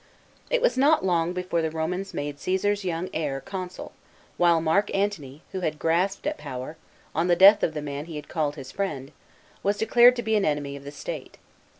[0.49, 3.91] It was not long, before the Romans made Caesar's young heir consul,
[4.35, 6.75] while Mark Antony, who had grasped at power,
[7.13, 9.11] on the death of the man he had called his friend,
[9.61, 11.37] was declared to be an enemy of the State.